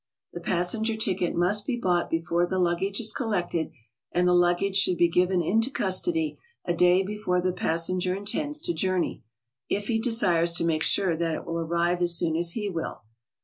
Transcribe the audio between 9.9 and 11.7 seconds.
desires to make sure that it will ar